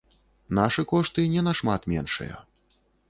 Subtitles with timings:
[0.59, 2.41] Нашы кошты не нашмат меншыя.